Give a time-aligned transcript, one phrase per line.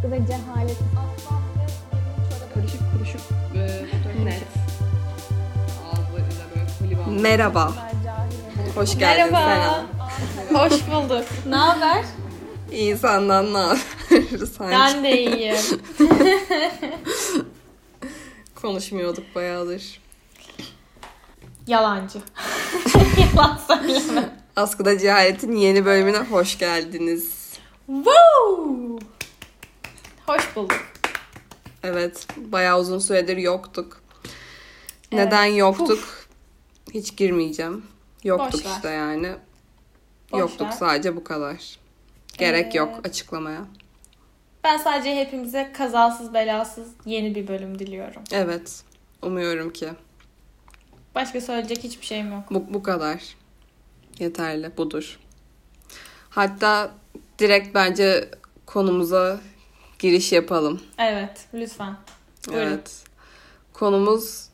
[0.00, 0.76] Askıda cehalet.
[2.54, 3.20] Karışık kuruşuk
[3.54, 3.58] e,
[4.14, 4.38] böyle
[6.78, 7.12] koliban.
[7.12, 7.72] Merhaba.
[8.74, 9.86] Hoş geldin Merhaba.
[10.52, 11.24] Hoş bulduk.
[11.48, 12.02] Ne haber?
[12.02, 12.78] Sena.
[12.78, 13.78] İyi senden ne haber?
[14.58, 15.56] Sanki Ben de iyiyim.
[18.62, 20.00] konuşmuyorduk bayağıdır.
[21.66, 22.18] Yalancı.
[23.36, 24.36] Yalan söyleme.
[24.56, 27.50] Askıda Cehalet'in yeni bölümüne hoş geldiniz.
[27.86, 28.89] Woo!
[30.30, 30.80] Hoş bulduk.
[31.82, 34.02] Evet, bayağı uzun süredir yoktuk.
[35.12, 36.26] Neden yoktuk?
[36.94, 37.84] Hiç girmeyeceğim.
[38.24, 38.70] Yoktuk Boş ver.
[38.70, 39.32] işte yani.
[40.32, 40.72] Boş yoktuk ver.
[40.72, 41.78] sadece bu kadar.
[42.38, 43.64] Gerek Ee, yok açıklamaya.
[44.64, 48.22] Ben sadece hepimize kazasız belasız yeni bir bölüm diliyorum.
[48.32, 48.82] Evet,
[49.22, 49.88] umuyorum ki.
[51.14, 52.42] Başka söyleyecek hiçbir şeyim yok.
[52.50, 53.36] Bu, bu kadar.
[54.18, 55.18] Yeterli, budur.
[56.30, 56.94] Hatta
[57.38, 58.30] direkt bence
[58.66, 59.40] konumuza
[60.00, 60.82] giriş yapalım.
[60.98, 61.96] Evet, lütfen.
[62.48, 62.66] Buyurun.
[62.66, 63.04] Evet.
[63.72, 64.48] Konumuz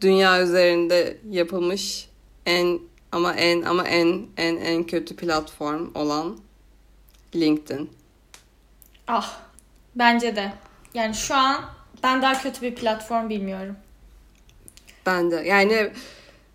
[0.00, 2.08] dünya üzerinde yapılmış
[2.46, 2.80] en
[3.12, 6.38] ama en ama en en en kötü platform olan
[7.34, 7.90] LinkedIn.
[9.08, 9.40] Ah,
[9.96, 10.52] bence de.
[10.94, 11.64] Yani şu an
[12.02, 13.76] ben daha kötü bir platform bilmiyorum.
[15.06, 15.92] Ben de yani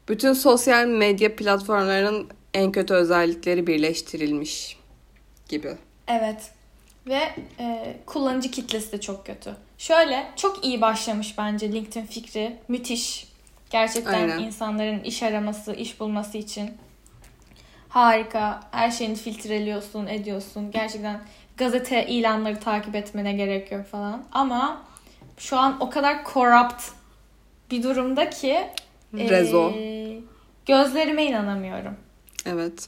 [0.10, 4.78] bütün sosyal medya platformlarının en kötü özellikleri birleştirilmiş
[5.50, 5.78] gibi.
[6.08, 6.52] Evet.
[7.08, 9.56] Ve e, kullanıcı kitlesi de çok kötü.
[9.78, 12.58] Şöyle çok iyi başlamış bence LinkedIn fikri.
[12.68, 13.28] Müthiş.
[13.70, 14.40] Gerçekten Aynen.
[14.40, 16.72] insanların iş araması, iş bulması için
[17.90, 18.60] harika.
[18.72, 20.72] Her şeyini filtreliyorsun, ediyorsun.
[20.72, 21.22] Gerçekten
[21.58, 24.24] gazete ilanları takip etmene gerek yok falan.
[24.32, 24.82] Ama
[25.38, 26.84] şu an o kadar corrupt
[27.72, 28.68] bir durumda ki
[29.18, 29.74] e, Rezo.
[30.66, 31.96] gözlerime inanamıyorum.
[32.46, 32.88] Evet.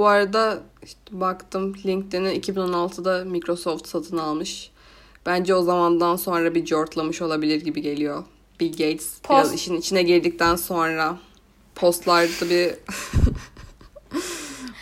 [0.00, 4.70] Bu arada işte baktım LinkedIn'i 2016'da Microsoft satın almış.
[5.26, 8.24] Bence o zamandan sonra bir jortlamış olabilir gibi geliyor.
[8.60, 11.18] Bill Gates biraz Post- işin içine girdikten sonra
[11.74, 12.74] postlarda bir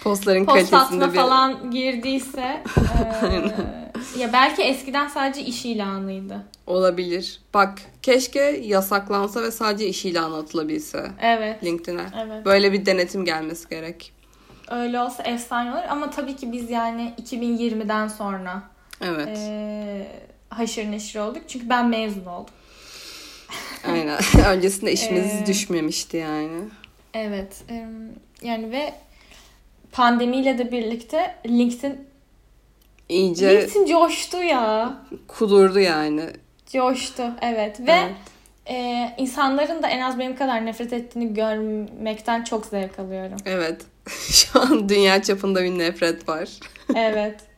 [0.04, 2.40] postların Post kalitesinde bir falan girdiyse
[4.16, 6.42] e, ya belki eskiden sadece iş ilanıydı.
[6.66, 7.40] olabilir.
[7.54, 11.64] Bak keşke yasaklansa ve sadece iş ilanı atılabilse Evet.
[11.64, 12.06] LinkedIn'e.
[12.26, 12.44] Evet.
[12.44, 14.17] Böyle bir denetim gelmesi gerek.
[14.70, 18.62] Öyle olsa efsane olur ama tabii ki biz yani 2020'den sonra
[19.00, 19.28] Evet.
[19.38, 20.06] e,
[20.48, 21.42] haşır neşir olduk.
[21.48, 22.54] Çünkü ben mezun oldum.
[23.92, 24.18] Aynen.
[24.48, 26.60] Öncesinde işimiz Ee, düşmemişti yani.
[27.14, 27.64] Evet.
[28.42, 28.94] yani ve
[29.92, 32.08] pandemiyle de birlikte LinkedIn
[33.08, 34.94] İyice LinkedIn coştu ya.
[35.28, 36.22] kudurdu yani.
[36.72, 37.22] Coştu.
[37.42, 37.80] Evet.
[37.80, 38.12] Ve Evet.
[38.68, 43.36] E, insanların da en az benim kadar nefret ettiğini görmekten çok zevk alıyorum.
[43.46, 43.82] Evet.
[44.08, 46.48] Şu an dünya çapında bir nefret var.
[46.94, 47.40] Evet.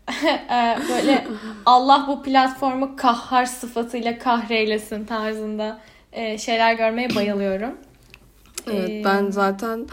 [0.50, 1.26] Ee, böyle
[1.66, 5.81] Allah bu platformu kahhar sıfatıyla kahreylesin tarzında
[6.12, 7.77] e, şeyler görmeye bayılıyorum.
[8.66, 9.87] Evet Ee, ben zaten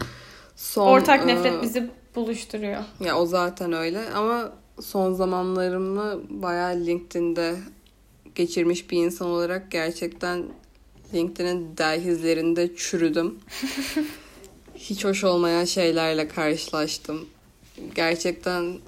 [0.56, 0.86] son...
[0.86, 2.82] Ortak e, nefret bizi buluşturuyor.
[3.00, 7.54] Ya o zaten öyle ama son zamanlarımı bayağı LinkedIn'de
[8.34, 10.44] geçirmiş bir insan olarak gerçekten
[11.14, 13.38] LinkedIn'in dehlizlerinde çürüdüm.
[14.74, 17.28] Hiç hoş olmayan şeylerle karşılaştım.
[17.94, 18.78] Gerçekten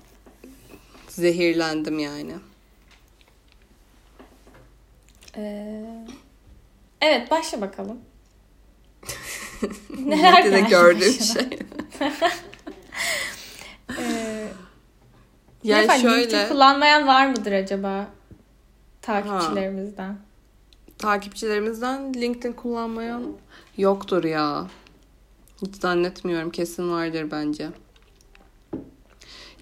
[1.09, 2.35] zehirlendim yani.
[5.37, 5.85] Ee,
[7.01, 7.99] evet başla bakalım.
[9.99, 11.43] Neler LinkedIn'de gördüğüm başına?
[11.43, 11.59] şey.
[13.99, 14.49] Ee,
[15.65, 18.09] Yani Nefes, LinkedIn şöyle kullanmayan var mıdır acaba
[19.03, 20.19] takipçilerimizden?
[21.01, 23.23] Takipçilerimizden LinkedIn kullanmayan
[23.77, 24.67] yoktur ya.
[25.63, 26.51] Hiç zannetmiyorum.
[26.51, 27.69] Kesin vardır bence.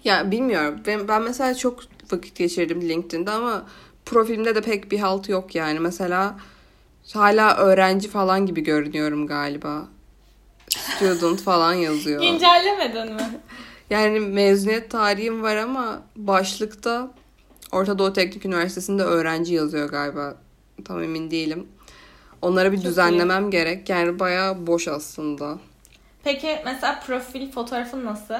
[0.03, 0.79] Ya bilmiyorum.
[0.87, 1.79] Ben, ben mesela çok
[2.11, 3.65] vakit geçirdim LinkedIn'de ama
[4.05, 5.79] profilimde de pek bir halt yok yani.
[5.79, 6.39] Mesela
[7.13, 9.87] hala öğrenci falan gibi görünüyorum galiba.
[10.69, 12.21] Student falan yazıyor.
[12.31, 13.39] Güncellemedin mi?
[13.89, 17.11] Yani mezuniyet tarihim var ama başlıkta
[17.71, 20.37] Orta Doğu Teknik Üniversitesi'nde öğrenci yazıyor galiba.
[20.83, 21.67] Tam emin değilim.
[22.41, 23.89] Onlara bir Çok düzenlemem gerek.
[23.89, 25.59] Yani bayağı boş aslında.
[26.23, 28.33] Peki mesela profil fotoğrafın nasıl?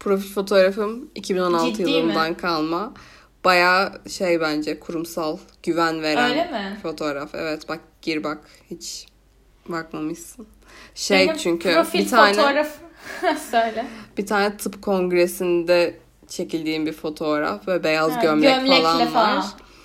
[0.00, 1.90] Profil fotoğrafım 2016 Ciddi mi?
[1.90, 2.92] yılından kalma.
[3.44, 6.78] Bayağı şey bence kurumsal, güven veren Öyle mi?
[6.82, 7.34] fotoğraf.
[7.34, 8.38] Evet bak gir bak.
[8.70, 9.06] Hiç
[9.68, 10.46] bakmamışsın.
[10.94, 12.68] Şey Benim çünkü profil bir tane fotoğraf
[13.50, 13.86] söyle.
[14.18, 15.98] bir tane tıp kongresinde
[16.28, 19.36] çekildiğim bir fotoğraf ve beyaz Ha, gömlek falan, falan.
[19.38, 19.44] var.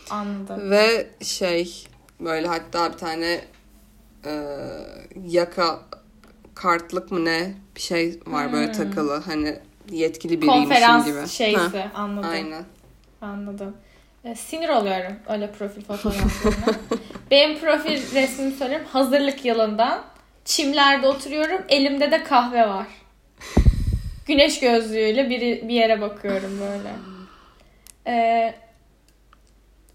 [0.09, 0.71] Anladım.
[0.71, 1.87] Ve şey
[2.19, 3.41] böyle hatta bir tane
[4.25, 4.31] e,
[5.27, 5.79] yaka
[6.55, 8.73] kartlık mı ne bir şey var böyle Hmm.
[8.73, 9.59] takılı hani
[9.91, 11.27] yetkili biriymişim Konferans gibi.
[11.27, 12.29] şeysi Heh, anladım.
[12.29, 12.63] aynen.
[13.21, 13.77] Anladım.
[14.23, 16.77] E, sinir oluyorum öyle profil fotoğraflarına.
[17.31, 18.83] Benim profil resmimi söyleyeyim.
[18.93, 20.03] Hazırlık yılından.
[20.45, 21.61] Çimlerde oturuyorum.
[21.69, 22.87] Elimde de kahve var.
[24.27, 26.89] Güneş gözlüğüyle bir, bir yere bakıyorum böyle.
[28.07, 28.55] Ee,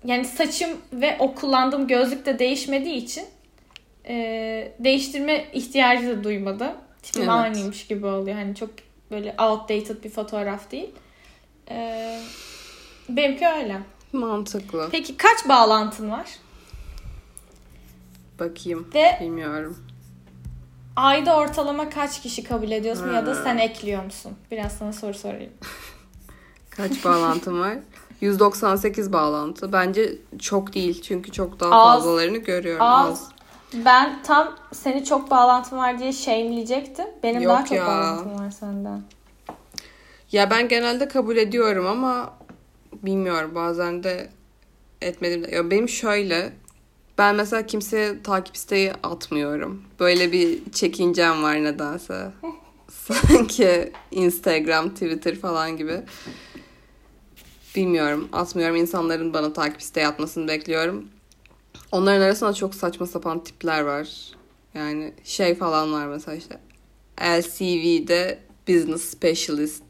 [0.05, 3.25] yani saçım ve o kullandığım gözlük de değişmediği için
[4.09, 4.15] e,
[4.79, 6.73] değiştirme ihtiyacı da duymadım.
[7.03, 7.33] Tipim Evet.
[7.33, 8.37] aynıymış gibi oluyor.
[8.37, 8.71] Hani çok
[9.11, 10.91] böyle outdated bir fotoğraf değil.
[11.71, 12.21] Ee,
[13.09, 13.79] benimki öyle.
[14.13, 14.89] Mantıklı.
[14.93, 16.27] Peki kaç bağlantın var?
[18.41, 18.89] Bakayım.
[18.95, 19.79] Ve Bilmiyorum.
[20.97, 23.41] ayda ortalama kaç kişi kabul ediyorsun ya da Ha.
[23.45, 24.33] sen ekliyor musun?
[24.51, 25.53] Biraz sana soru sorayım.
[26.71, 27.79] Kaç bağlantım var?
[28.25, 29.73] 198 bağlantı.
[29.73, 31.03] Bence çok değil.
[31.03, 31.95] Çünkü çok daha Az.
[31.97, 32.83] fazlalarını görüyorum.
[32.87, 33.09] Az.
[33.11, 33.29] Az.
[33.85, 37.07] Ben tam seni çok bağlantın var diye shameleyecektim.
[37.23, 37.87] Benim Yok daha çok ya.
[37.87, 39.03] bağlantım var senden.
[40.33, 42.33] Ya ben genelde kabul ediyorum ama
[42.93, 44.31] bilmiyorum bazen de
[45.03, 45.47] etmedim.
[45.53, 46.53] Ya benim şöyle
[47.19, 49.83] ben mesela kimseye takip isteği atmıyorum.
[50.01, 52.31] Böyle bir çekincem var nedense.
[52.89, 56.01] Sanki Instagram, Twitter falan gibi.
[57.77, 58.29] Bilmiyorum.
[58.33, 58.77] Atmıyorum.
[58.77, 61.09] İnsanların bana takip isteği atmasını bekliyorum.
[61.93, 64.09] Onların arasında çok saçma sapan tipler var.
[64.75, 66.59] Yani şey falan var mesela işte.
[67.21, 68.39] LCV'de
[68.69, 69.85] Business Specialist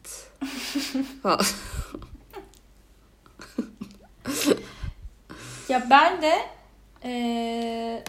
[1.23, 1.41] falan.
[5.69, 6.33] Ya ben de
[7.05, 8.05] eee,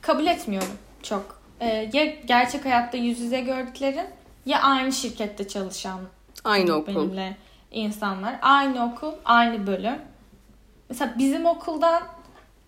[0.00, 0.68] kabul etmiyorum
[1.02, 1.40] çok.
[1.60, 4.06] Eee, ya gerçek hayatta yüz yüze gördüklerin
[4.46, 6.00] ya aynı şirkette çalışan
[6.44, 6.94] Aynı okul.
[6.94, 7.36] benimle
[7.70, 8.38] insanlar.
[8.42, 9.98] Aynı okul, aynı bölüm.
[10.88, 12.02] Mesela bizim okuldan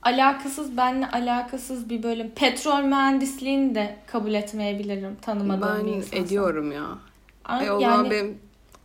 [0.03, 2.31] alakasız, benle alakasız bir bölüm.
[2.31, 6.17] Petrol mühendisliğini de kabul etmeyebilirim tanımadığım bir Ben insansa.
[6.17, 6.85] ediyorum ya.
[7.45, 8.39] Ama E o yani zaman benim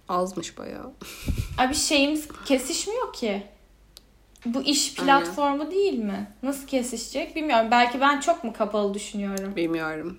[0.09, 0.91] azmış bayağı.
[1.57, 3.43] abi şeyimiz kesişmiyor ki.
[4.45, 5.23] Bu iş Aynen.
[5.23, 6.27] platformu değil mi?
[6.43, 7.67] Nasıl kesişecek bilmiyorum.
[7.71, 9.55] Belki ben çok mu kapalı düşünüyorum.
[9.55, 10.17] Bilmiyorum.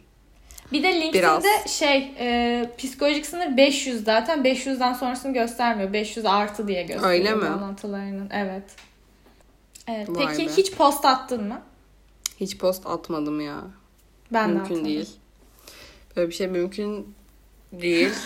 [0.73, 5.93] Bir de LinkedIn'de şey e, psikolojik sınır 500 zaten 500'den sonrasını göstermiyor.
[5.93, 7.43] 500 artı diye gösteriyor Öyle mi?
[7.43, 8.31] bağlantılarının.
[8.33, 8.63] Evet.
[9.89, 10.09] Evet.
[10.11, 10.53] Vay Peki be.
[10.57, 11.63] hiç post attın mı?
[12.41, 13.61] Hiç post atmadım ya.
[14.33, 14.85] Ben de mümkün atmadım.
[14.85, 15.09] değil.
[16.17, 17.15] Böyle bir şey mümkün
[17.73, 18.11] değil.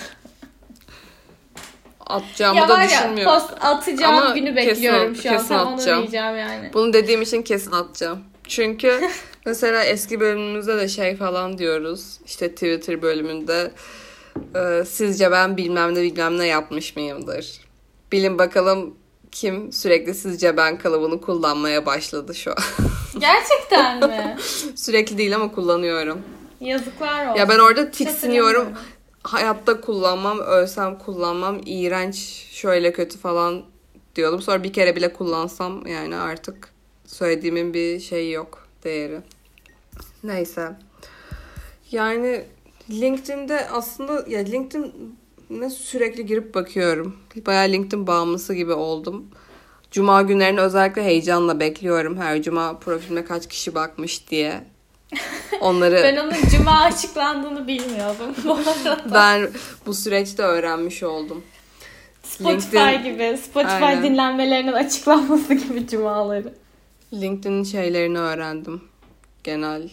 [2.07, 3.35] Atacağımı Ya da var ya düşünmüyorum.
[3.35, 5.37] post atacağım Ama günü kesin- bekliyorum şu an.
[5.37, 6.01] kesin Tam onu atacağım.
[6.03, 6.71] diyeceğim yani.
[6.75, 8.25] Bunu dediğim için kesin atacağım.
[8.49, 9.01] Çünkü
[9.47, 12.19] mesela eski bölümümüzde de şey falan diyoruz.
[12.27, 13.73] İşte Twitter bölümünde
[14.55, 17.61] e, sizce ben bilmem ne bilmem ne yapmış mıyımdır?
[18.13, 18.95] Bilin bakalım
[19.33, 22.57] kim sürekli sizce ben kalıbını kullanmaya başladı şu an.
[23.21, 24.37] Gerçekten mi?
[24.75, 26.23] sürekli değil ama kullanıyorum.
[26.61, 27.39] Yazıklar olsun.
[27.39, 28.69] Ya ben orada tiksiniyorum.
[29.23, 31.61] Hayatta kullanmam, ölsem kullanmam.
[31.67, 32.17] iğrenç,
[32.51, 33.63] şöyle kötü falan
[34.17, 34.43] diyordum.
[34.43, 36.78] Sonra bir kere bile kullansam yani artık
[37.13, 39.21] söylediğimin bir şeyi yok, değeri.
[40.25, 40.73] Neyse.
[41.91, 42.45] Yani
[42.91, 47.17] LinkedIn'de aslında ya LinkedIn'e sürekli girip bakıyorum.
[47.47, 49.27] Bayağı LinkedIn bağımlısı gibi oldum.
[49.91, 52.17] Cuma günlerini özellikle heyecanla bekliyorum.
[52.17, 54.65] Her cuma profilime kaç kişi bakmış diye.
[55.61, 59.01] Onları Ben onun cuma açıklandığını bilmiyordum bu arada.
[59.15, 59.51] ben
[59.87, 61.45] bu süreçte öğrenmiş oldum.
[62.23, 63.39] Spotify LinkedIn- gibi.
[63.39, 64.03] Spotify Aynen.
[64.03, 66.55] dinlenmelerinin açıklanması gibi cumaları.
[67.13, 68.83] LinkedIn'in şeylerini öğrendim.
[69.45, 69.91] Genel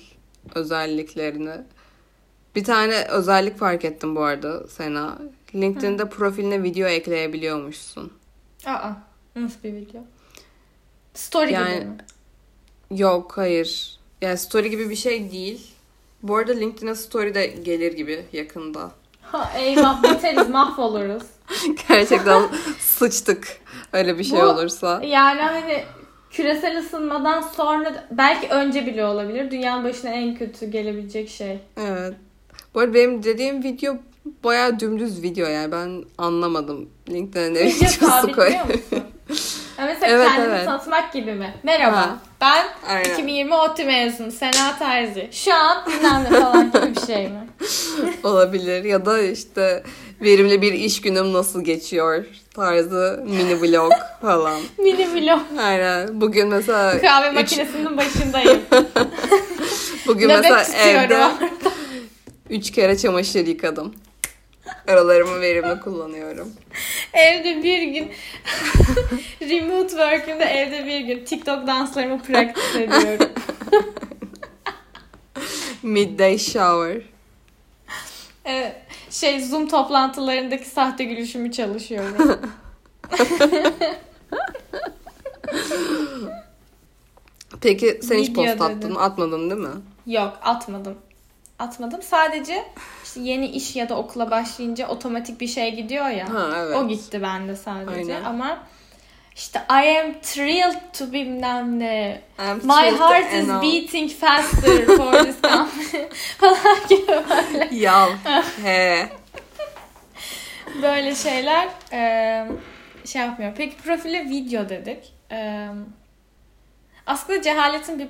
[0.56, 1.56] özelliklerini.
[2.56, 5.18] Bir tane özellik fark ettim bu arada Sena.
[5.56, 8.13] LinkedIn'de profiline video ekleyebiliyormuşsun.
[8.66, 8.89] Aa,
[9.36, 10.01] nasıl bir video?
[11.13, 11.98] Story Yani- gibi mi?
[12.92, 14.00] Yok hayır.
[14.22, 15.72] Yani story gibi bir şey değil.
[16.24, 18.92] Bu arada LinkedIn'e story de gelir gibi yakında.
[19.22, 21.24] Ha, eyvah biteriz mahvoluruz.
[21.88, 22.50] Gerçekten
[22.80, 23.48] sıçtık
[23.94, 25.01] öyle bir şey Bu- olursa.
[25.04, 25.84] Yani hani
[26.36, 29.51] küresel ısınmadan sonra belki önce bile olabilir.
[29.51, 31.60] Dünyanın başına en kötü gelebilecek şey.
[31.77, 32.13] Evet.
[32.74, 33.96] Bu arada benim dediğim video
[34.44, 36.89] bayağı dümdüz video yani ben anlamadım.
[37.10, 38.51] LinkedIn'e ne Video videosu koy.
[38.51, 39.04] sabitliyor musun?
[39.77, 40.65] Ha mesela Evet, kendini evet.
[40.65, 41.54] tanıtmak gibi mi?
[41.63, 41.98] Merhaba.
[41.98, 42.18] Ha.
[42.42, 43.13] Ben Aynen.
[43.13, 45.30] 2020 ODTÜ mezunu Sena Terzi.
[45.32, 47.48] Şu an bilmem ne falan gibi bir şey mi?
[48.24, 49.84] Olabilir ya da işte
[50.22, 52.25] verimli bir iş günüm nasıl geçiyor
[52.56, 54.62] tarzı mini vlog falan.
[54.78, 55.42] Mini vlog.
[55.60, 56.22] Aynen.
[56.22, 58.62] Bugün mesela Kahve üç- makinesinin başındayım.
[60.08, 61.32] bugün mesela evde
[62.50, 63.96] üç kere çamaşır yıkadım.
[64.88, 66.54] Aralarımı verimli kullanıyorum.
[67.14, 68.12] Evde bir gün
[69.50, 73.30] remote work'ümde evde bir gün TikTok danslarımı practice ediyorum.
[75.84, 77.02] Midday shower.
[78.46, 78.76] Evet,
[79.19, 82.39] şey Zoom toplantılarındaki sahte gülüşümü çalışıyorum.
[87.62, 88.98] Peki sen hiç Video post attın dedim.
[88.98, 89.81] Atmadın değil mi?
[90.07, 90.98] Yok atmadım.
[91.60, 92.01] Atmadım.
[92.01, 92.65] Sadece
[93.03, 96.34] işte yeni iş ya da okula başlayınca otomatik bir şey gidiyor ya.
[96.34, 96.75] Ha evet.
[96.75, 98.15] O gitti bende sadece.
[98.15, 98.24] Aynen.
[98.24, 98.63] Ama
[99.36, 102.22] işte I am thrilled to be bilmem ne.
[102.63, 106.10] My heart is beating faster for this company.
[106.38, 107.70] falan gibi böyle.
[107.75, 108.10] Ya
[108.63, 109.10] he.
[110.82, 112.48] Böyle şeyler eee,
[113.06, 113.54] şey yapmıyor.
[113.58, 115.13] Peki profile video dedik.
[115.32, 115.68] Eee,
[117.08, 118.08] aslında cehaletin bir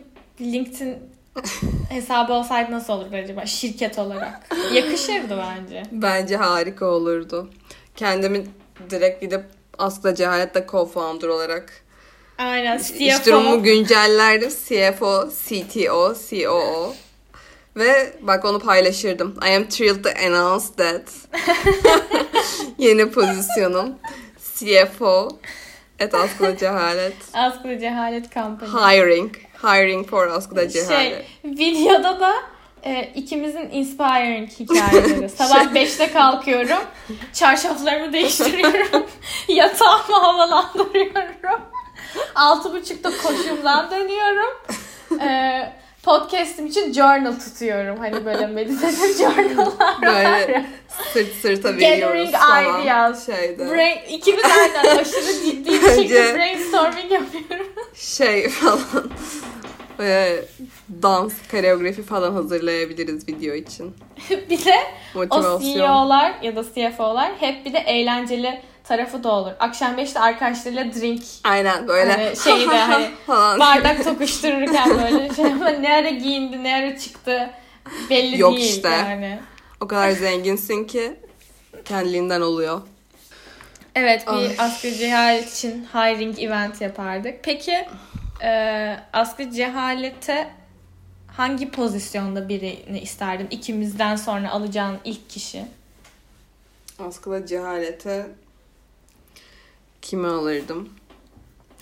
[0.53, 0.97] LinkedIn
[1.89, 4.55] hesabı olsaydı nasıl olurdu acaba şirket olarak?
[4.73, 5.83] Yakışırdı bence.
[5.91, 7.49] Bence harika olurdu.
[7.95, 8.43] Kendimi
[8.89, 9.43] direkt gidip
[9.77, 11.73] Askla Cehalet'te co-founder olarak
[12.37, 12.77] Aynen.
[12.99, 14.49] iş durumumu güncellerdim.
[14.49, 16.93] CFO, CTO, COO.
[17.75, 19.35] Ve bak onu paylaşırdım.
[19.45, 21.13] I am thrilled to announce that.
[22.77, 23.95] Yeni pozisyonum.
[24.55, 25.29] CFO
[26.01, 27.15] at Askla Cehalet.
[27.33, 28.73] Askıda cehalet kampanya.
[28.73, 29.35] Hiring.
[29.63, 30.89] Hiring for Askla Cehalet.
[30.89, 32.33] Şey, videoda da
[32.85, 35.29] e, ikimizin inspiring hikayeleri.
[35.37, 36.83] Sabah 5'te kalkıyorum.
[37.33, 39.05] Çarşaflarımı değiştiriyorum.
[39.47, 41.61] Yatağımı havalandırıyorum.
[42.35, 44.57] 6.30'da koşumdan dönüyorum.
[45.21, 45.59] E,
[46.03, 47.97] podcast'im için journal tutuyorum.
[47.99, 50.65] Hani böyle meditatif journal'lar Böyle
[51.13, 52.81] sırt sırta Gathering veriyoruz falan.
[52.81, 53.25] ideas.
[53.25, 53.69] Şeyde.
[53.71, 57.67] Brain, ikimiz aynen aşırı ciddi bir şekilde brainstorming yapıyoruz.
[57.95, 58.79] şey falan.
[59.99, 60.45] Böyle
[61.01, 63.95] dans, koreografi falan hazırlayabiliriz video için.
[64.49, 64.75] bir de
[65.15, 65.73] o Motivasyon.
[65.73, 69.51] CEO'lar ya da CFO'lar hep bir de eğlenceli tarafı da olur.
[69.59, 72.11] Akşam 5'te arkadaşlarıyla drink Aynen böyle.
[72.11, 73.59] Hani şeyde hani falan.
[73.59, 77.49] bardak tokuştururken böyle şey ama ne ara giyindi ne ara çıktı
[78.09, 78.89] belli Yok değil işte.
[78.89, 79.39] yani.
[79.81, 81.15] O kadar zenginsin ki
[81.85, 82.81] kendiliğinden oluyor.
[83.95, 84.55] Evet bir Ay.
[84.59, 87.33] asgari cehalet için hiring event yapardık.
[87.43, 87.85] Peki
[88.43, 90.47] e, asgari cehalete
[91.37, 93.47] hangi pozisyonda birini isterdin?
[93.51, 95.65] İkimizden sonra alacağın ilk kişi.
[96.99, 98.27] Askıda cehalete
[100.01, 100.89] kimi alırdım?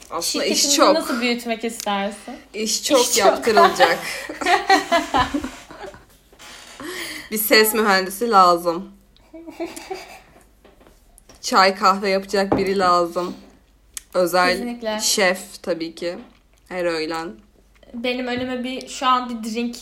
[0.10, 0.96] Aslında iş çok.
[0.96, 2.36] nasıl büyütmek istersin?
[2.54, 3.18] İş çok İş çok.
[3.18, 4.00] yaptırılacak.
[7.32, 8.92] bir ses mühendisi lazım.
[11.42, 13.36] Çay kahve yapacak biri lazım.
[14.14, 15.00] Özel Kesinlikle.
[15.02, 16.18] şef tabii ki.
[16.70, 17.32] Her öğlen.
[17.94, 19.76] Benim önüme bir şu an bir drink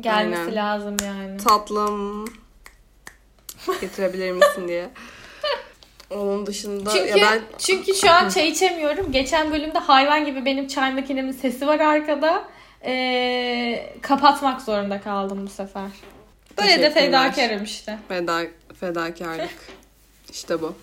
[0.00, 0.56] gelmesi Aynen.
[0.56, 1.36] lazım yani.
[1.36, 2.24] Tatlım
[3.80, 4.90] getirebilir misin diye.
[6.10, 9.12] Onun dışında Çünkü ya ben çünkü şu an çay içemiyorum.
[9.12, 12.44] Geçen bölümde hayvan gibi benim çay makinemin sesi var arkada.
[12.84, 15.90] Ee, kapatmak zorunda kaldım bu sefer.
[16.58, 17.98] Böyle de fedakarım işte.
[18.08, 18.42] feda,
[18.80, 19.50] fedakarlık.
[20.30, 20.74] işte bu.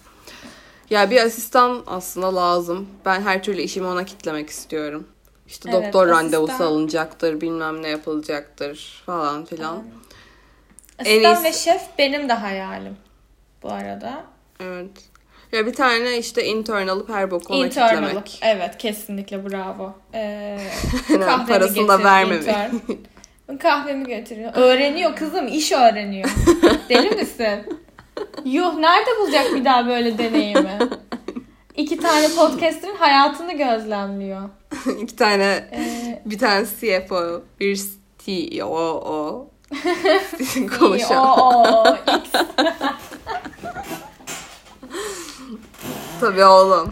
[0.90, 2.88] Ya bir asistan aslında lazım.
[3.06, 5.08] Ben her türlü işimi ona kitlemek istiyorum.
[5.48, 9.84] İşte Evet, doktor asistan- randevusu alınacaktır, bilmem ne yapılacaktır falan filan.
[11.00, 12.98] En Asistan iyisi- ve şef benim de hayalim
[13.64, 14.24] bu arada.
[14.60, 14.90] Evet.
[15.52, 17.90] Ya bir tane işte intern alıp her boku ona Internal.
[18.06, 18.40] kitlemek.
[18.42, 19.94] Evet kesinlikle bravo.
[20.14, 20.58] Ee,
[21.08, 22.42] kahvemi parasını da vermemek.
[22.48, 22.76] intern.
[23.60, 24.52] Kahvemi getiriyor.
[24.56, 26.30] Öğreniyor kızım, iş öğreniyor.
[26.90, 27.80] Deli misin?
[28.46, 30.80] Yuh, nerede bulacak bir daha böyle deneyimi?
[31.76, 34.50] İki tane podcaster'ın hayatını gözlemliyor.
[35.02, 37.82] İki tane Ee, bir tane CFO, bir
[38.26, 39.48] CEO
[40.56, 41.26] iyi, konuşan.
[41.26, 42.32] o, o, X.
[46.20, 46.90] Tabii oğlum.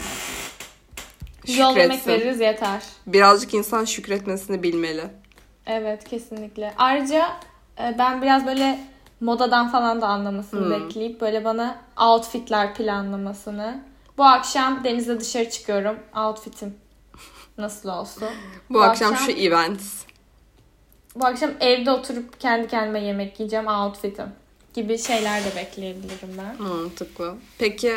[1.57, 2.81] Yol yemek veririz yeter.
[3.07, 5.03] Birazcık insan şükretmesini bilmeli.
[5.65, 6.73] Evet kesinlikle.
[6.77, 7.27] Ayrıca
[7.79, 8.79] e, ben biraz böyle
[9.21, 10.71] modadan falan da anlamasını Hmm.
[10.87, 13.83] bekleyip böyle bana outfitler planlamasını.
[14.17, 15.99] Bu akşam denize dışarı çıkıyorum.
[16.17, 16.75] Outfitim
[17.57, 18.29] nasıl olsun?
[18.69, 19.81] Bu, akşam, şu event.
[21.15, 24.25] Bu akşam evde oturup kendi kendime yemek yiyeceğim outfitim
[24.73, 26.61] gibi şeyler de bekleyebilirim ben.
[26.67, 27.35] Mantıklı.
[27.57, 27.95] Peki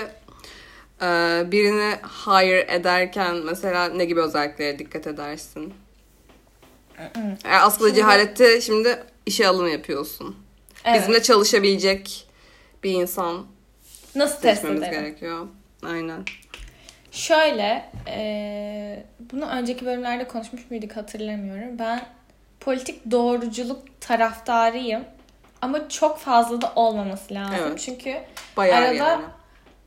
[1.03, 1.07] e,
[1.53, 1.95] birini
[2.27, 5.75] hire ederken mesela ne gibi özelliklere dikkat edersin?
[7.15, 10.37] Yani aslında Şimdi- cehalette şimdi işe alım yapıyorsun.
[10.85, 11.01] Evet.
[11.01, 12.29] Bizimle çalışabilecek
[12.85, 13.47] bir insan
[14.15, 14.81] Nasıl test ederim?
[14.81, 15.47] gerekiyor.
[15.83, 16.25] Aynen.
[17.13, 21.79] Şöyle, e, bunu önceki bölümlerde konuşmuş muyduk hatırlamıyorum.
[21.79, 22.01] Ben
[22.61, 25.05] politik doğruculuk taraftarıyım.
[25.63, 27.57] Ama çok fazla da olmaması lazım.
[27.69, 27.79] Evet.
[27.79, 28.17] Çünkü
[28.57, 29.25] Bayağı Arada- yani.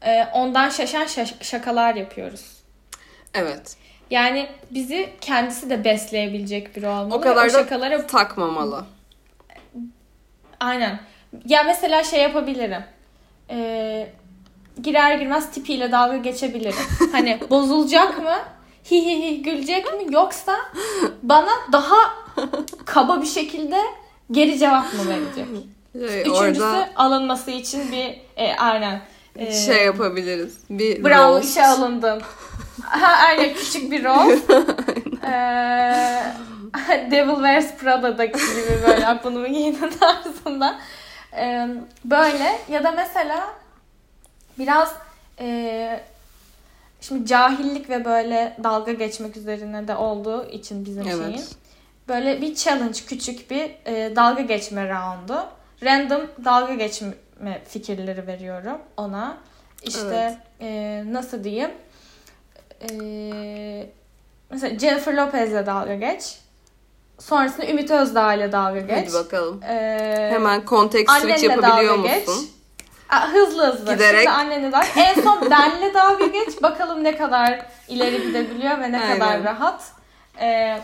[0.01, 2.45] e, ondan şaşan şaş- şakalar yapıyoruz.
[3.33, 3.77] Evet.
[4.09, 7.15] Yani bizi kendisi de besleyebilecek biri olmalı.
[7.15, 8.85] O kadar Ve da şakalara takmamalı.
[10.59, 10.99] Aynen.
[11.45, 12.83] Ya mesela şey yapabilirim.
[13.49, 14.07] Ee,
[14.81, 16.75] girer girmez tipiyle dalga geçebilirim.
[17.11, 18.35] hani bozulacak mı?
[18.91, 20.55] hi hi hi gülecek mi yoksa
[21.23, 21.95] bana daha
[22.85, 23.81] kaba bir şekilde
[24.31, 25.45] geri cevap mı verecek?
[25.93, 29.01] Şey, Üçüncüsü orada alınması için bir e, aynen
[29.35, 30.57] e, şey yapabiliriz.
[30.69, 31.49] Bir Bravo roast.
[31.49, 32.19] işe alındım.
[32.83, 34.31] Ha, aynen küçük bir rol.
[35.23, 36.23] Ee,
[37.11, 40.79] Devil Wears Prada'daki gibi böyle aklımı giyinin tarzında.
[41.37, 41.67] Ee,
[42.05, 43.47] böyle ya da mesela
[44.62, 44.94] biraz
[45.39, 46.00] e,
[47.01, 51.22] şimdi cahillik ve böyle dalga geçmek üzerine de olduğu için bizim şeyin.
[51.22, 51.50] Evet.
[52.08, 55.46] Böyle bir challenge küçük bir e, dalga geçme roundu.
[55.84, 57.13] Random dalga geçme
[57.68, 59.38] fikirleri veriyorum ona.
[59.84, 61.72] İşte e, nasıl diyeyim?
[62.82, 63.89] E,
[64.50, 66.38] mesela Jennifer Lopez'le dalga geç.
[67.20, 69.08] Sonrasında Ümit Özdağ ile dalga geç.
[69.08, 69.63] Hadi bakalım.
[69.63, 72.30] E, Hemen context switch yapabiliyor dalga geç.
[73.12, 73.94] Hızlı hızlı.
[73.94, 74.20] Giderek.
[74.20, 74.88] Şimdi annenle dalga.
[74.96, 76.62] En son benle dalga geç.
[76.63, 79.13] Bakalım ne kadar ileri gidebiliyor ve ne Aynen.
[79.20, 79.84] kadar rahat.
[80.39, 80.77] E,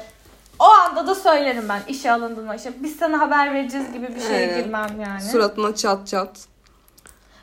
[0.60, 2.56] o anda da söylerim ben işe alındığında.
[2.56, 4.64] İşte biz sana haber vereceğiz gibi bir şeye Aynen.
[4.64, 5.22] girmem yani.
[5.22, 6.38] Suratına çat çat.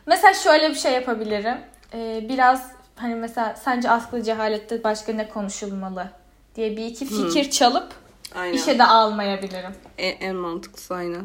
[0.07, 1.59] Mesela şöyle bir şey yapabilirim.
[1.95, 6.09] Ee, biraz hani mesela sence asgari cehalette başka ne konuşulmalı
[6.57, 7.93] diye bir iki fikir çalıp
[8.35, 8.53] Aynen.
[8.55, 9.75] işe de almayabilirim.
[9.99, 11.25] En, en mantıklısı aynen.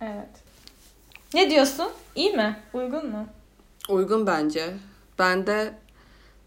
[0.00, 0.43] Evet.
[1.34, 1.88] Ne diyorsun?
[2.14, 2.56] İyi mi?
[2.72, 3.26] Uygun mu?
[3.88, 4.74] Uygun bence.
[5.18, 5.74] Ben de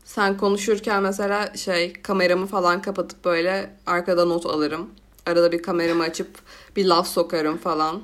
[0.04, 4.90] sen konuşurken mesela şey kameramı falan kapatıp böyle arkada not alırım.
[5.26, 6.28] Arada bir kameramı açıp
[6.76, 8.02] bir laf sokarım falan.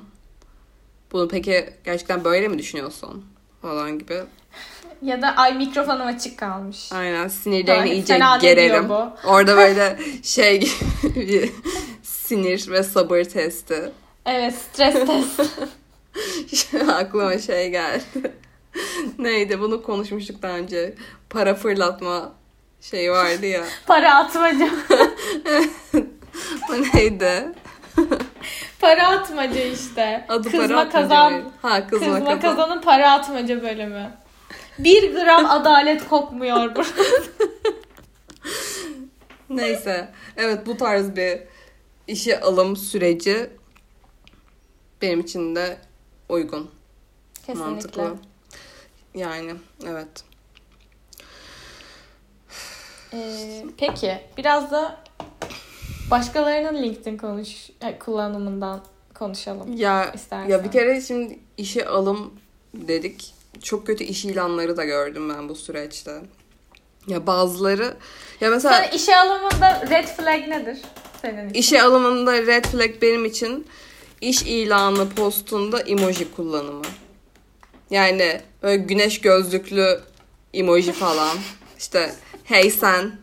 [1.12, 3.24] Bunu peki gerçekten böyle mi düşünüyorsun?
[3.62, 4.22] Falan gibi.
[5.02, 6.92] Ya da ay mikrofonum açık kalmış.
[6.92, 8.90] Aynen sinirlerini Ay, iyice gererim.
[9.24, 10.70] Orada böyle şey gibi
[11.14, 11.52] bir
[12.02, 13.92] sinir ve sabır testi.
[14.26, 15.40] Evet stres test.
[16.88, 18.04] Aklıma şey geldi.
[19.18, 20.94] Neydi bunu konuşmuştuk daha önce.
[21.30, 22.32] Para fırlatma
[22.80, 23.64] şeyi vardı ya.
[23.86, 24.68] Para atmaca.
[26.70, 27.48] O neydi?
[28.80, 30.26] para atmaca işte.
[30.28, 31.32] Adı kızma para atmaca kazan.
[31.32, 31.46] mıydı?
[31.62, 32.40] Ha kızma, Kızma, kazan.
[32.40, 34.10] kazanın para atmaca bölümü.
[34.78, 36.84] Bir gram adalet kokmuyor burada.
[39.50, 40.08] Neyse.
[40.36, 41.38] Evet bu tarz bir
[42.08, 43.50] işe alım süreci
[45.02, 45.76] benim için de
[46.28, 46.70] uygun.
[47.46, 47.64] Kesinlikle.
[47.70, 48.16] Mantıklı.
[49.14, 49.54] Yani
[49.88, 50.08] evet.
[53.12, 55.00] Ee, peki biraz da
[56.10, 58.80] başkalarının LinkedIn konuş e, kullanımından
[59.14, 60.48] konuşalım Ya istersen.
[60.50, 62.34] ya bir kere şimdi işe alım
[62.74, 63.34] dedik.
[63.62, 66.20] Çok kötü iş ilanları da gördüm ben bu süreçte.
[67.06, 67.96] Ya bazıları
[68.40, 70.78] ya mesela Sen işe alımında red flag nedir
[71.22, 71.60] senin için?
[71.60, 73.66] işe alımında red flag benim için
[74.20, 76.84] iş ilanı postunda emoji kullanımı.
[77.90, 80.00] Yani böyle güneş gözlüklü
[80.54, 81.38] emoji falan.
[81.78, 83.18] İşte hey sen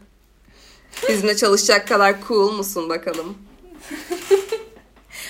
[1.09, 3.37] bizimle çalışacak kadar cool musun bakalım.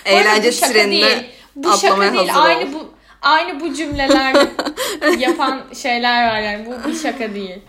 [0.05, 1.25] Eğlence trenine.
[1.55, 2.13] Bu şaka değil.
[2.13, 2.43] hazır ol.
[2.43, 2.89] Aynı bu
[3.21, 4.47] aynı bu cümleler
[5.17, 6.65] yapan şeyler var yani.
[6.65, 7.61] Bu bir şaka değil.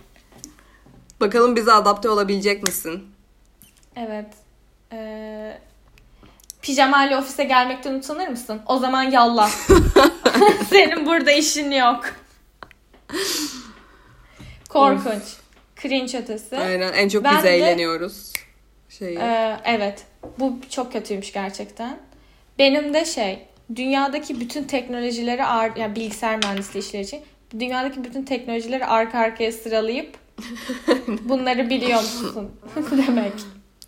[1.21, 3.03] Bakalım bize adapte olabilecek misin?
[3.97, 4.27] Evet.
[4.93, 5.59] Ee,
[6.63, 8.61] pijamayla ofise gelmekten utanır mısın?
[8.67, 9.51] O zaman yallah.
[10.71, 12.05] Senin burada işin yok.
[14.69, 15.23] Korkunç.
[15.83, 16.59] Cringe ötesi.
[16.59, 18.33] Aynen en çok Ben biz de- eğleniyoruz.
[18.89, 19.19] Şeyi.
[19.19, 20.05] Ee, evet.
[20.39, 21.99] Bu çok kötüymüş gerçekten.
[22.59, 23.47] Benim de şey,
[23.77, 27.21] dünyadaki bütün teknolojileri ar- yani bilgisayar mühendisliği işleri için
[27.59, 30.17] dünyadaki bütün teknolojileri arka arkaya sıralayıp
[31.09, 32.51] bunları biliyor musun
[33.07, 33.33] demek.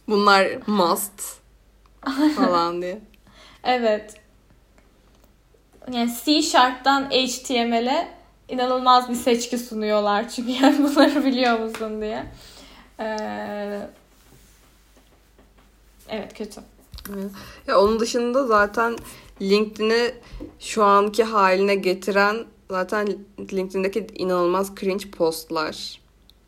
[0.09, 1.23] Bunlar must
[2.37, 3.01] falan diye.
[3.65, 4.15] Evet.
[5.93, 8.09] Yani C Sharp'tan HTML'e
[8.49, 10.29] inanılmaz bir seçki sunuyorlar.
[10.29, 12.27] Çünkü yani bunları biliyor musun diye.
[13.01, 13.81] Ee,
[16.09, 16.61] evet kötü.
[17.67, 18.97] Ya onun dışında zaten
[19.43, 20.15] LinkedIn'i
[20.61, 23.19] şu anki haline getiren zaten
[23.53, 26.01] LinkedIn'deki inanılmaz cringe postlar.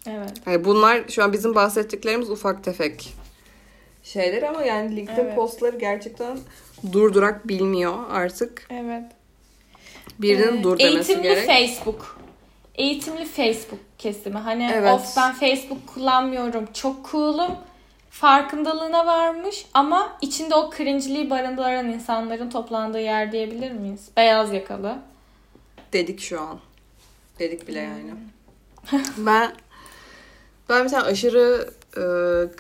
[0.06, 0.32] Evet.
[0.46, 3.14] Yani bunlar şu an bizim bahsettiklerimiz ufak tefek
[4.12, 5.36] şeyler ama yani LinkedIn Evet.
[5.36, 6.38] postları gerçekten
[6.92, 8.66] durdurak bilmiyor artık.
[8.70, 9.04] Evet.
[10.18, 11.46] Birinin Ee, dur demesi Eğitimli gerek.
[11.46, 12.20] Facebook.
[12.74, 14.38] Eğitimli Facebook kesimi.
[14.38, 14.92] Hani Evet.
[14.92, 16.68] of ben Facebook kullanmıyorum.
[16.72, 17.54] Çok cool'um.
[18.10, 24.08] Farkındalığına varmış ama içinde o cringe'liği barındıran insanların toplandığı yer diyebilir miyiz?
[24.16, 24.98] Beyaz yakalı.
[25.92, 26.58] Dedik şu an.
[27.38, 28.10] Dedik bile yani.
[29.16, 29.52] ben
[30.68, 32.02] ben bir tane aşırı e,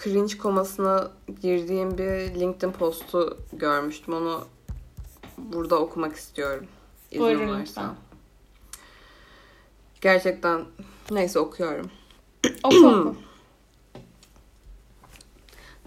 [0.02, 1.10] cringe komasına
[1.42, 4.14] girdiğim bir LinkedIn postu görmüştüm.
[4.14, 4.44] Onu
[5.38, 6.66] burada okumak istiyorum.
[7.10, 7.60] İzin Buyurun varsa.
[7.60, 7.94] lütfen.
[10.00, 10.64] Gerçekten
[11.10, 11.90] neyse okuyorum.
[12.64, 13.16] Oku oku.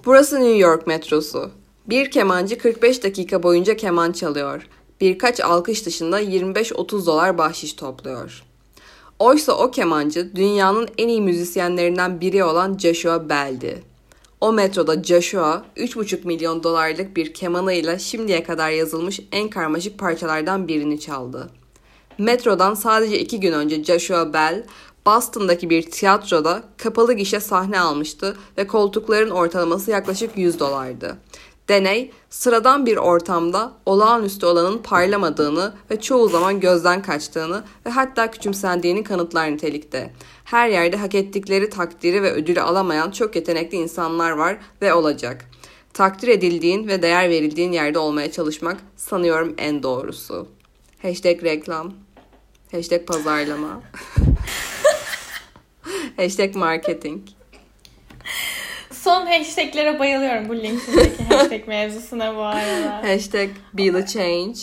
[0.05, 1.51] Burası New York metrosu.
[1.85, 4.67] Bir kemancı 45 dakika boyunca keman çalıyor.
[5.01, 8.43] Birkaç alkış dışında 25-30 dolar bahşiş topluyor.
[9.19, 13.84] Oysa o kemancı dünyanın en iyi müzisyenlerinden biri olan Joshua Bell'di.
[14.41, 20.99] O metroda Joshua 3,5 milyon dolarlık bir kemanıyla şimdiye kadar yazılmış en karmaşık parçalardan birini
[20.99, 21.49] çaldı.
[22.17, 24.63] Metrodan sadece iki gün önce Joshua Bell,
[25.05, 31.17] Boston'daki bir tiyatroda kapalı gişe sahne almıştı ve koltukların ortalaması yaklaşık 100 dolardı.
[31.69, 39.03] Deney, sıradan bir ortamda olağanüstü olanın parlamadığını ve çoğu zaman gözden kaçtığını ve hatta küçümsendiğini
[39.03, 40.13] kanıtlar nitelikte.
[40.43, 45.45] Her yerde hak ettikleri takdiri ve ödülü alamayan çok yetenekli insanlar var ve olacak.
[45.93, 50.47] Takdir edildiğin ve değer verildiğin yerde olmaya çalışmak sanıyorum en doğrusu.
[51.01, 51.93] Hashtag reklam.
[52.71, 53.82] Hashtag pazarlama.
[56.17, 57.38] Hashtag marketing.
[59.03, 63.03] Son hashtaglere bayılıyorum bu LinkedIn'deki hashtag mevzusuna bu arada.
[63.09, 64.59] Hashtag be the change.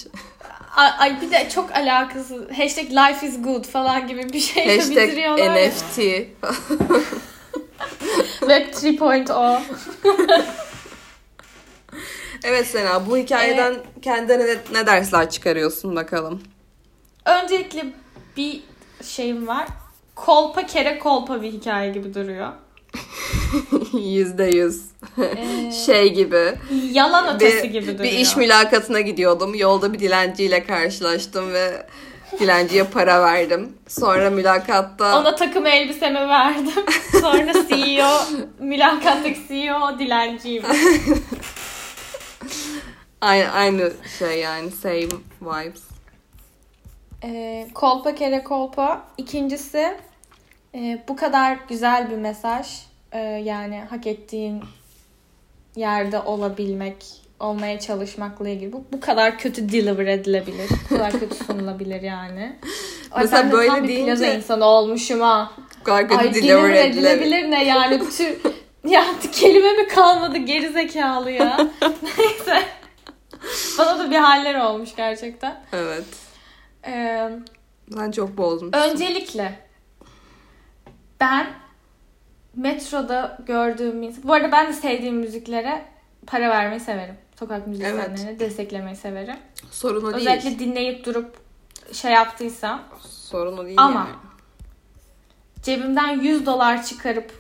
[0.77, 2.51] Ay, bir de çok alakasız.
[2.59, 5.57] Hashtag life is good falan gibi bir şeyle Hashtag bitiriyorlar.
[5.57, 5.69] ya.
[5.69, 5.97] NFT.
[8.41, 9.61] Web 3.0.
[12.45, 16.43] Evet Sena bu hikayeden kendine ne, ne dersler çıkarıyorsun bakalım.
[17.25, 17.85] Öncelikle
[18.37, 18.61] bir
[19.03, 19.67] şeyim var.
[20.15, 22.53] Kolpa kere kolpa bir hikaye gibi duruyor.
[23.93, 24.83] Yüzde yüz.
[25.19, 26.55] Ee, Şey gibi.
[26.93, 27.99] yalan ötesi Bir, gibi duruyor.
[28.05, 29.55] bir iş mülakatına gidiyordum.
[29.55, 31.87] Yolda bir dilenciyle karşılaştım ve
[32.41, 33.73] dilenciye para verdim.
[33.89, 36.85] Sonra mülakatta Ona takım elbisemi verdim.
[37.21, 38.09] Sonra CEO,
[38.59, 40.63] mülakattaki CEO dilenciyim.
[43.21, 45.09] aynı, aynı şey yani same
[45.43, 45.83] vibes.
[47.25, 49.03] Ee, kolpa kere kolpa.
[49.19, 49.97] İkincisi
[50.77, 52.67] e, bu kadar güzel bir mesaj.
[53.13, 54.65] Ee, yani hak ettiğin
[55.77, 56.97] yerde olabilmek,
[57.41, 58.73] olmaya çalışmakla ilgili.
[58.73, 60.71] Bu, bu kadar kötü deliver edilebilir.
[60.91, 62.57] Bu kadar kötü sunulabilir yani.
[63.13, 65.53] Ay, Mesela ben de böyle tam bir deyince- plaza insanı olmuşum ha.
[65.81, 67.11] Bu kadar kötü Ay deliver edilebilir.
[67.11, 68.11] edilebilir ne yani?
[68.11, 68.37] Tür,
[68.91, 71.57] ya kelime mi kalmadı geri zekalı ya.
[72.03, 72.63] Neyse.
[73.79, 75.61] Bana da bir haller olmuş gerçekten.
[75.73, 76.05] Evet.
[76.87, 77.29] Ee,
[77.97, 78.81] Ben çok bozmuşsun.
[78.91, 79.66] öncelikle
[81.21, 81.47] ben
[82.57, 84.25] metroda gördüğüm insan...
[84.25, 85.85] Bu arada ben de sevdiğim müziklere
[86.27, 87.15] para vermeyi severim.
[87.39, 89.37] Sokak müzisyenlerini desteklemeyi severim.
[89.71, 90.17] Sorun o değil.
[90.17, 91.37] Özellikle dinleyip durup
[91.93, 94.17] şey yaptıysam Sorun o değil Ama- yani.
[95.63, 97.33] cebimden 100 dolar çıkarıp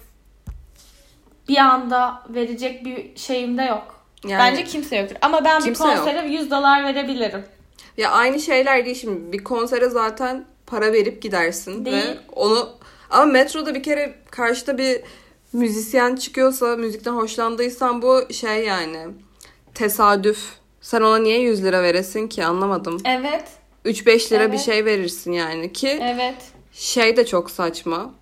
[1.48, 4.04] bir anda verecek bir şeyim de yok.
[4.24, 5.16] Yani- Bence kimse yoktur.
[5.20, 7.44] Ama ben bir konsere 100 dolar verebilirim.
[7.96, 9.32] Ya aynı şeyler değil şimdi.
[9.32, 11.96] Bir konsere zaten para verip gidersin Değil.
[11.96, 12.68] ve onu
[13.10, 15.00] ama metroda bir kere karşıda bir
[15.52, 18.98] müzisyen çıkıyorsa müzikten hoşlandıysan bu şey yani
[19.74, 20.38] tesadüf.
[20.80, 23.00] Sen ona niye 100 lira veresin ki anlamadım.
[23.04, 23.44] Evet.
[23.84, 24.60] 3-5 lira bir Evet.
[24.60, 26.36] şey verirsin yani ki Evet.
[26.72, 28.14] şey de çok saçma.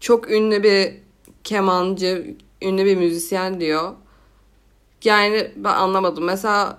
[0.00, 0.92] Çok ünlü bir
[1.44, 3.92] kemancı, ünlü bir müzisyen diyor.
[5.04, 6.24] Yani ben anlamadım.
[6.24, 6.78] Mesela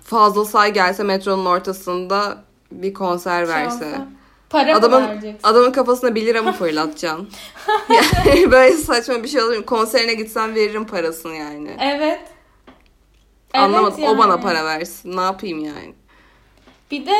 [0.00, 3.78] Fazıl Say gelse metronun ortasında bir konser verse.
[3.78, 4.08] Şansa.
[4.52, 5.40] Para Adamın mı vereceksin?
[5.48, 7.30] adamın kafasına 1 lira mı fırlatacaksın?
[7.88, 9.66] yani böyle saçma bir şey olur mu?
[9.66, 11.76] Konserine gitsem veririm parasını yani.
[11.80, 12.20] Evet.
[13.54, 13.98] Anlamadım.
[13.98, 14.42] Evet O bana yani.
[14.42, 15.16] para versin.
[15.16, 15.94] Ne yapayım yani?
[16.90, 17.14] Bir de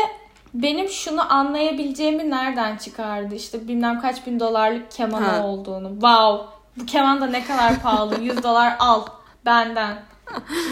[0.54, 3.34] benim şunu anlayabileceğimi nereden çıkardı?
[3.34, 5.42] İşte bilmem kaç bin dolarlık kemanı Ha.
[5.46, 5.88] olduğunu.
[5.92, 6.46] Wow.
[6.76, 8.20] Bu keman da ne kadar pahalı.
[8.20, 9.02] 100 dolar al
[9.46, 10.02] benden.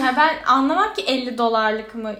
[0.03, 2.15] Ya ben anlamam ki 50 dolarlık mı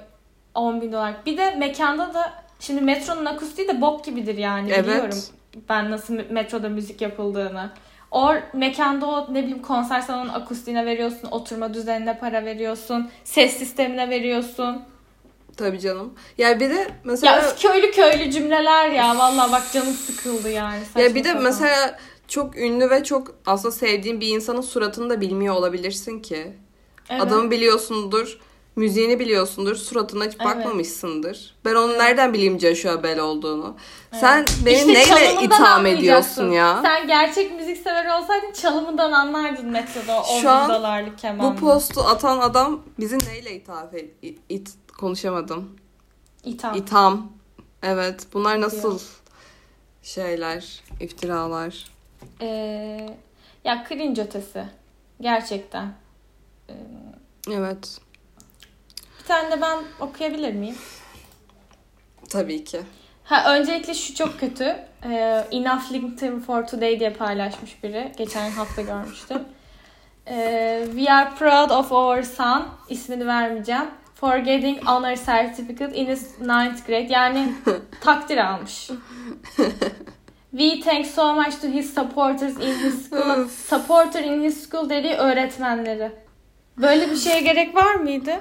[0.55, 1.15] 10 bin dolar.
[1.27, 4.85] Bir de mekanda da şimdi metronun akustiği de bok gibidir yani Evet.
[4.87, 5.19] biliyorum.
[5.69, 7.71] Ben nasıl metroda müzik yapıldığını.
[8.11, 14.11] O mekanda o ne bileyim konser salonunun akustiğine veriyorsun, oturma düzenine para veriyorsun, ses sistemine
[14.11, 14.83] veriyorsun.
[15.57, 16.15] Tabii canım.
[16.39, 19.19] Ya bir de mesela Ya köylü köylü cümleler ya.
[19.19, 20.85] Vallahi bak canım sıkıldı yani.
[20.85, 21.43] Saçma Ya bir de sapan.
[21.43, 26.53] mesela çok ünlü ve çok aslında sevdiğin bir insanın suratını da bilmiyor olabilirsin ki.
[27.11, 27.23] Evet.
[27.23, 28.39] Adamı biliyorsundur,
[28.77, 31.55] müziğini biliyorsundur, suratına hiç bakmamışsındır.
[31.65, 33.77] Ben onu nereden bileyim Joshua Bell olduğunu?
[34.13, 36.03] Sen beni İşte neyle çalımından itham anlayacaksın.
[36.03, 36.81] ediyorsun ya?
[36.83, 41.57] Sen gerçek müzik severi olsaydın çalımından anlardın metroda o 10 Şu an kemanla.
[41.57, 44.11] Bu postu atan adam bizi neyle ithaf et,
[44.49, 45.77] it, konuşamadım.
[46.45, 46.75] İtham.
[46.77, 47.33] İtham.
[47.83, 48.99] Evet, bunlar nasıl
[50.03, 51.91] şeyler, iftiralar?
[52.41, 53.11] Ee,
[53.65, 54.65] ya cringe ötesi.
[55.21, 55.93] Gerçekten.
[56.69, 56.73] Ee,
[57.51, 57.99] Evet,
[59.31, 60.77] tane de ben okuyabilir miyim?
[62.31, 62.81] tabii ki.
[63.25, 64.77] Ha öncelikle şu çok kötü.
[65.05, 68.13] Ee, Enough LinkedIn for Today diye paylaşmış biri.
[68.17, 69.39] Geçen hafta görmüştüm.
[70.29, 72.67] Ee, we are proud of our son.
[72.89, 73.85] ismini vermeyeceğim.
[74.15, 77.07] For getting honor certificate in his ninth grade.
[77.11, 77.53] Yani
[78.01, 78.91] takdir almış.
[80.51, 83.49] We thank so much to his supporters in his school.
[83.49, 86.13] Supporter in his school dediği öğretmenleri.
[86.77, 88.41] Böyle bir şeye gerek var mıydı?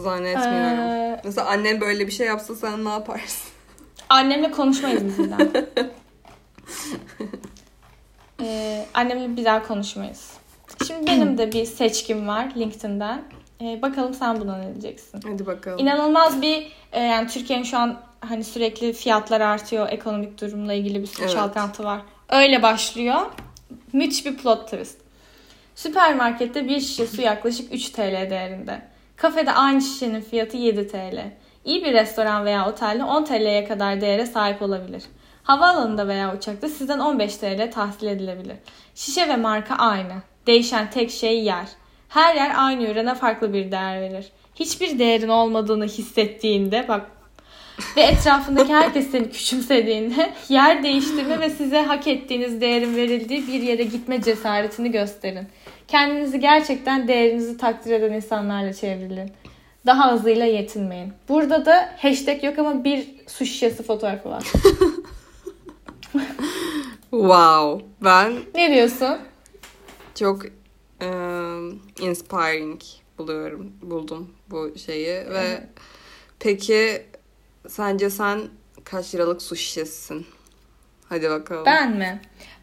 [0.00, 0.78] Zannetmiyorum.
[0.78, 3.50] Ee, Mesela annem böyle bir şey yapsa sen ne yaparsın?
[4.08, 5.38] Annemle konuşmayız biz bir daha.
[8.42, 10.30] Ee, annemle bir daha konuşmayız.
[10.86, 13.22] Şimdi benim de bir seçkim var LinkedIn'den.
[13.60, 15.20] Ee, bakalım sen buna ne diyeceksin?
[15.24, 15.78] Hadi bakalım.
[15.78, 19.88] İnanılmaz bir e, yani Türkiye'nin şu an hani sürekli fiyatlar artıyor.
[19.90, 21.34] Ekonomik durumla ilgili bir sürü Evet.
[21.34, 22.00] çalkantı var.
[22.28, 23.20] Öyle başlıyor.
[23.92, 24.98] Müthiş bir plot twist.
[25.74, 28.82] Süpermarkette bir şişe su yaklaşık 3 TL değerinde.
[29.16, 31.32] Kafede aynı şişenin fiyatı 7 TL.
[31.64, 35.02] İyi bir restoran veya otelde 10 TL'ye kadar değere sahip olabilir.
[35.42, 38.56] Havaalanında veya uçakta sizden 15 TL tahsil edilebilir.
[38.94, 40.14] Şişe ve marka aynı.
[40.46, 41.66] Değişen tek şey yer.
[42.08, 44.32] Her yer aynı ürüne farklı bir değer verir.
[44.54, 47.10] Hiçbir değerin olmadığını hissettiğinde bak
[47.96, 53.82] ve etrafındaki herkes seni küçümsediğinde yer değiştirme ve size hak ettiğiniz değerin verildiği bir yere
[53.82, 55.48] gitme cesaretini gösterin.
[55.88, 59.32] Kendinizi gerçekten değerinizi takdir eden insanlarla çevrilin.
[59.86, 61.12] Daha azıyla yetinmeyin.
[61.28, 64.44] Burada da hashtag yok ama bir su şişesi fotoğrafı var.
[67.10, 67.84] Wow.
[68.04, 69.18] Ben Ne diyorsun?
[70.14, 70.44] çok
[71.00, 71.08] eee,
[72.00, 72.80] inspiring
[73.18, 73.72] buluyorum.
[73.82, 75.66] Buldum bu şeyi ve
[76.40, 77.02] peki
[77.68, 78.40] sence sen
[78.84, 80.26] kaç liralık su şişesisin?
[81.08, 81.66] Hadi bakalım.
[81.66, 82.20] Ben mi?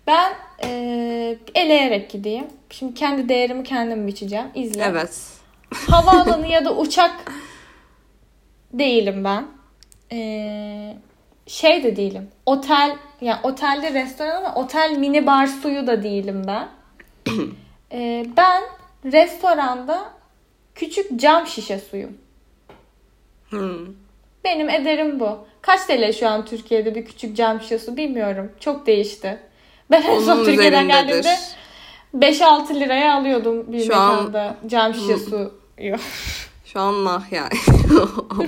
[0.07, 0.33] Ben
[0.63, 2.47] eee eleyerek gideyim.
[2.69, 4.47] Şimdi kendi değerimi kendim biçeceğim.
[4.55, 4.83] İzle.
[4.83, 5.19] Evet.
[5.89, 7.11] Havaalanı ya da uçak
[8.73, 9.45] değilim ben.
[10.11, 10.93] Ee,
[11.47, 12.29] şey de değilim.
[12.45, 16.69] Otel, yani otelde restoran ama otel mini bar suyu da değilim ben.
[17.91, 18.63] Ee, ben
[19.05, 20.11] restoranda
[20.75, 22.17] küçük cam şişe suyum.
[23.49, 23.87] Hmm.
[24.43, 25.45] Benim ederim bu.
[25.61, 28.51] Kaç TL şu an Türkiye'de bir küçük cam şişe su bilmiyorum.
[28.59, 29.39] Çok değişti.
[29.91, 31.37] Ben en son Türkiye'den geldiğimde
[32.17, 35.51] 5-6 liraya alıyordum bir Şu an- mekanda cam şişe suyu.
[36.65, 37.49] Şu an nah yani.
[38.01, 38.43] o.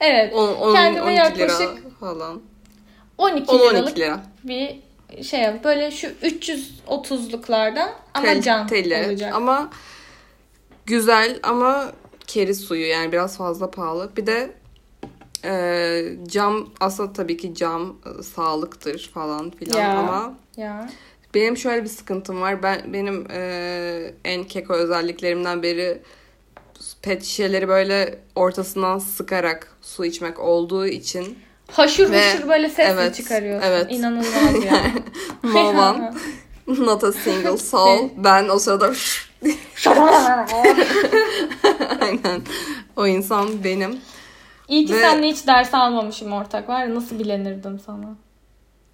[0.00, 0.34] Evet.
[0.34, 2.40] On- on- Kendime 12 yaklaşık falan.
[3.18, 4.20] 12 10 liralık 12 lira.
[4.44, 4.76] bir
[5.22, 5.64] şey yap.
[5.64, 9.34] Böyle şu 330'luklardan ama cam Kaliteli olacak.
[9.34, 9.70] ama
[10.86, 11.92] güzel ama
[12.26, 14.10] keri suyu yani biraz fazla pahalı.
[14.16, 14.50] Bir de
[15.44, 19.98] e, cam aslında tabii ki cam e, sağlıktır falan filan Ya.
[19.98, 20.90] ama Ya.
[21.34, 22.62] benim şöyle bir sıkıntım var.
[22.62, 26.02] Ben benim e, en keko özelliklerimden beri
[27.02, 31.38] pet şişeleri böyle ortasından sıkarak su içmek olduğu için
[31.72, 33.68] Haşır Ve- huşur böyle ses evet, çıkarıyorsun.
[33.68, 33.86] evet.
[33.90, 34.80] İnanılmaz ya.
[35.44, 36.12] no one
[36.86, 38.92] not a single soul ben o sırada
[42.00, 42.42] aynen
[42.96, 43.98] o insan benim.
[44.68, 48.16] İyi ki Ve- seninle hiç ders almamışım ortak var ya nasıl bilenirdim sana.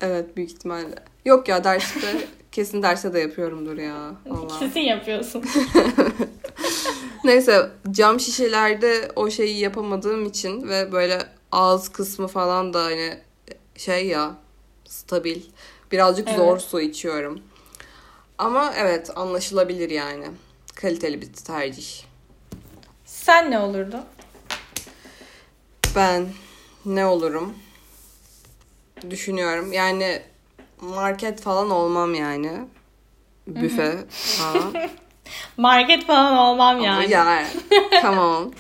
[0.00, 0.94] Evet büyük ihtimalle.
[1.24, 4.14] Yok ya derste kesin derste de yapıyorumdur ya.
[4.26, 4.58] Vallahi.
[4.58, 5.44] Kesin yapıyorsun.
[7.24, 11.18] Neyse cam şişelerde o şeyi yapamadığım için ve böyle
[11.52, 13.18] ağız kısmı falan da hani
[13.76, 14.34] şey ya
[14.84, 15.42] stabil.
[15.92, 16.38] Birazcık Evet.
[16.38, 17.40] zor su içiyorum.
[18.38, 20.26] Ama evet anlaşılabilir yani.
[20.74, 22.02] Kaliteli bir tercih.
[23.04, 23.96] Sen ne olurdu?
[25.96, 26.28] Ben
[26.84, 27.54] ne olurum?
[29.10, 29.72] Düşünüyorum.
[29.72, 30.22] Yani
[30.80, 32.50] market falan olmam yani.
[33.46, 34.74] Büfe falan.
[35.56, 37.10] Market falan olmam yani.
[37.10, 37.46] Ya
[38.02, 38.50] tamam.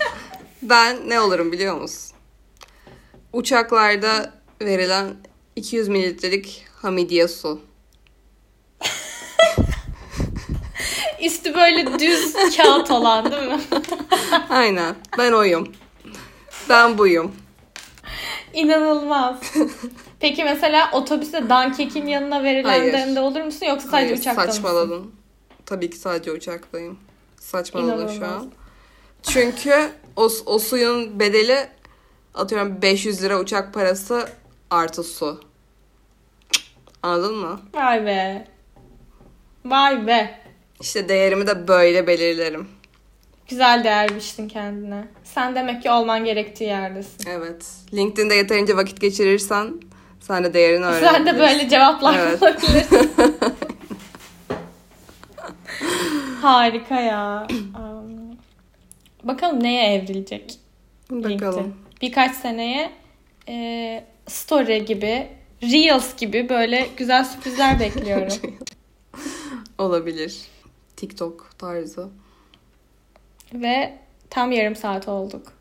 [0.62, 2.16] Ben ne olurum biliyor musun?
[3.32, 5.14] Uçaklarda verilen
[5.56, 7.60] 200 mililitrelik Hamidiye su.
[11.22, 13.60] Üstü böyle düz kağıt olan değil mi?
[14.50, 14.94] Aynen.
[15.18, 15.72] Ben oyum.
[16.68, 17.32] Ben buyum.
[18.54, 19.40] İnanılmaz.
[20.20, 24.52] Peki mesela otobüste dankekin yanına verilenlerinde olur musun yoksa sadece Hayır, uçakta mısın?
[24.62, 25.14] saçmaladın.
[25.66, 26.98] Tabii ki sadece uçaktayım.
[27.36, 28.42] Saçmaladın şu İnanılmaz.
[28.42, 28.50] an.
[29.22, 31.68] Çünkü o, o suyun bedeli
[32.34, 34.28] atıyorum 500 lira uçak parası
[34.70, 35.40] artı su.
[37.02, 37.60] Anladın mı?
[37.74, 38.48] Vay be.
[39.64, 40.40] Vay be.
[40.80, 42.68] İşte değerimi de böyle belirlerim.
[43.52, 45.04] Güzel değer biçtin kendine.
[45.24, 47.30] Sen demek ki olman gerektiği yerdesin.
[47.30, 47.66] Evet.
[47.94, 49.74] LinkedIn'de yeterince vakit geçirirsen
[50.20, 51.14] sen de değerini öğrenebilirsin.
[51.14, 52.40] Sen de böyle cevaplar Evet.
[52.40, 53.12] bulabilirsin.
[56.42, 57.46] Harika ya.
[57.50, 58.36] Um,
[59.22, 60.58] Bakalım neye evrilecek
[61.12, 61.34] LinkedIn.
[61.40, 61.74] Bakalım.
[62.02, 62.92] Birkaç seneye
[63.48, 65.28] e, story gibi,
[65.62, 68.32] reels gibi böyle güzel sürprizler bekliyorum.
[69.78, 70.36] Olabilir.
[70.96, 72.08] TikTok tarzı.
[73.54, 73.98] Ve
[74.30, 75.52] tam yarım saat olduk.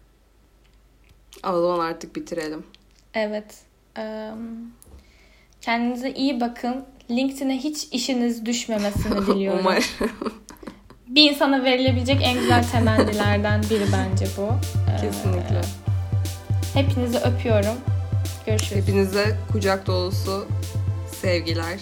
[1.47, 2.63] O zaman artık bitirelim.
[3.13, 3.59] Evet.
[5.61, 6.85] Kendinize iyi bakın.
[7.09, 9.59] LinkedIn'e hiç işiniz düşmemesini diliyorum.
[9.59, 9.83] Umarım.
[11.07, 14.49] Bir insana verilebilecek en güzel temennilerden biri bence bu.
[15.01, 15.61] Kesinlikle.
[16.73, 17.75] Hepinizi öpüyorum.
[18.45, 18.81] Görüşürüz.
[18.81, 20.47] Hepinize kucak dolusu
[21.21, 21.79] sevgiler.